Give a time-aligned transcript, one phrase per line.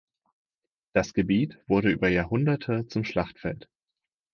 [0.95, 3.69] Das Gebiet wurde über Jahrhunderte zum Schlachtfeld.